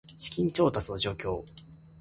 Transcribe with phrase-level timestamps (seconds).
[0.17, 1.43] 資金調達の状況